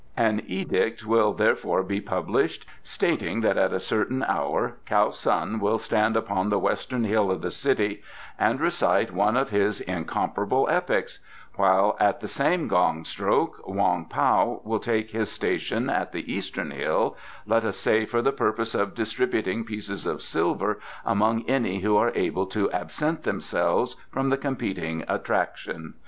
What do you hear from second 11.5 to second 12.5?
while at the